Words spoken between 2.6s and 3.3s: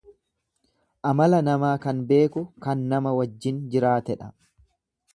kan nama